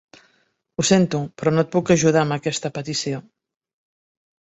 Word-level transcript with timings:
Ho 0.75 0.85
sento, 0.91 1.19
però 1.37 1.53
no 1.55 1.65
et 1.67 1.71
puc 1.77 1.93
ajudar 1.99 2.25
amb 2.25 2.39
aquesta 2.41 2.75
petició. 2.81 3.25